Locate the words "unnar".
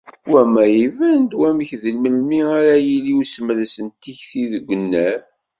4.75-5.19